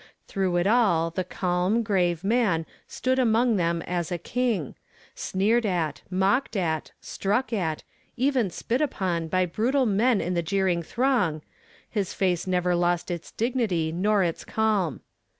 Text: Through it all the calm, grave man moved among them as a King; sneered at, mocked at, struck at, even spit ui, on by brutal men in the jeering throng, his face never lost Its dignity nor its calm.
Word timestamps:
Through 0.27 0.55
it 0.55 0.65
all 0.65 1.11
the 1.11 1.23
calm, 1.23 1.83
grave 1.83 2.23
man 2.23 2.65
moved 3.05 3.19
among 3.19 3.57
them 3.57 3.83
as 3.83 4.11
a 4.11 4.17
King; 4.17 4.73
sneered 5.13 5.63
at, 5.63 6.01
mocked 6.09 6.57
at, 6.57 6.91
struck 6.99 7.53
at, 7.53 7.83
even 8.17 8.49
spit 8.49 8.81
ui, 8.81 8.89
on 8.99 9.27
by 9.27 9.45
brutal 9.45 9.85
men 9.85 10.19
in 10.19 10.33
the 10.33 10.41
jeering 10.41 10.81
throng, 10.81 11.43
his 11.87 12.15
face 12.15 12.47
never 12.47 12.73
lost 12.75 13.11
Its 13.11 13.29
dignity 13.29 13.91
nor 13.91 14.23
its 14.23 14.43
calm. 14.43 15.01